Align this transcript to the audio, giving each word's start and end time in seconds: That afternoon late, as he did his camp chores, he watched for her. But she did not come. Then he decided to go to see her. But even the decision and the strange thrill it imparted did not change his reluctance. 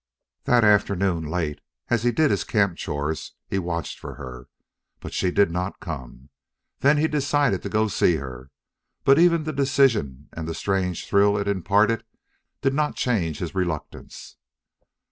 That 0.45 0.63
afternoon 0.63 1.25
late, 1.25 1.61
as 1.89 2.01
he 2.01 2.11
did 2.11 2.31
his 2.31 2.43
camp 2.43 2.75
chores, 2.75 3.33
he 3.45 3.59
watched 3.59 3.99
for 3.99 4.15
her. 4.15 4.47
But 4.99 5.13
she 5.13 5.29
did 5.29 5.51
not 5.51 5.79
come. 5.79 6.29
Then 6.79 6.97
he 6.97 7.07
decided 7.07 7.61
to 7.61 7.69
go 7.69 7.83
to 7.83 7.89
see 7.91 8.15
her. 8.15 8.49
But 9.03 9.19
even 9.19 9.43
the 9.43 9.53
decision 9.53 10.27
and 10.33 10.47
the 10.47 10.55
strange 10.55 11.05
thrill 11.05 11.37
it 11.37 11.47
imparted 11.47 12.03
did 12.63 12.73
not 12.73 12.95
change 12.95 13.37
his 13.37 13.53
reluctance. 13.53 14.37